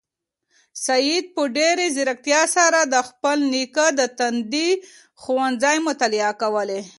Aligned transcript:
سعید 0.85 1.25
په 1.35 1.41
ډېرې 1.57 1.85
ځیرکتیا 1.95 2.41
سره 2.55 2.79
د 2.93 2.95
خپل 3.09 3.37
نیکه 3.53 3.87
د 3.99 4.01
تندي 4.17 4.69
ګونځې 5.23 5.77
مطالعه 5.87 6.31
کولې. 6.41 6.81